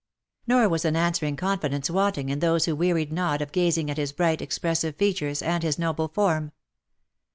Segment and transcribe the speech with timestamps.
[0.47, 4.11] Nor was an answering confidence wanting in those who wearied not of gazing at his
[4.11, 6.53] bright, expressive features, and his noble form.